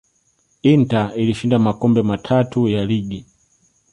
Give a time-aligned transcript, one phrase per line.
[0.73, 3.25] inter ilishinda makombe matatu ya ligi